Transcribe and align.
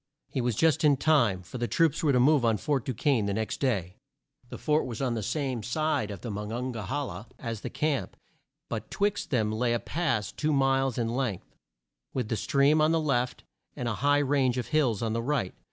He 0.31 0.41
was 0.41 0.55
just 0.55 0.83
in 0.83 0.97
time, 0.97 1.43
for 1.43 1.59
the 1.59 1.67
troops 1.67 2.01
were 2.01 2.11
to 2.11 2.19
move 2.19 2.43
on 2.43 2.57
Fort 2.57 2.85
Du 2.85 2.93
quesne 2.95 3.27
the 3.27 3.35
next 3.35 3.59
day. 3.59 3.97
The 4.49 4.57
fort 4.57 4.87
was 4.87 4.99
on 4.99 5.13
the 5.13 5.21
same 5.21 5.61
side 5.61 6.09
of 6.09 6.21
the 6.21 6.31
Mon 6.31 6.51
on 6.51 6.71
ga 6.71 6.87
he 6.87 6.91
la 6.91 7.25
as 7.37 7.61
the 7.61 7.69
camp, 7.69 8.17
but 8.67 8.89
twixt 8.89 9.29
them 9.29 9.51
lay 9.51 9.73
a 9.73 9.79
pass 9.79 10.31
two 10.31 10.53
miles 10.53 10.97
in 10.97 11.07
length, 11.09 11.55
with 12.15 12.29
the 12.29 12.35
stream 12.35 12.81
on 12.81 12.91
the 12.91 12.99
left 12.99 13.43
and 13.75 13.87
a 13.87 13.93
high 14.01 14.17
range 14.17 14.57
of 14.57 14.69
hills 14.69 15.03
on 15.03 15.13
the 15.13 15.21
right. 15.21 15.53